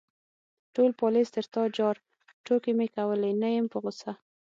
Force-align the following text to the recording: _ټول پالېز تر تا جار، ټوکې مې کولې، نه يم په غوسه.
_ټول 0.75 0.91
پالېز 0.99 1.27
تر 1.35 1.45
تا 1.53 1.63
جار، 1.77 1.95
ټوکې 2.45 2.71
مې 2.77 2.87
کولې، 2.95 3.31
نه 3.41 3.47
يم 3.55 3.65
په 3.71 3.77
غوسه. 3.83 4.11